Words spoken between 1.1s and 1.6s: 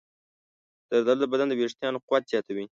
د بدن د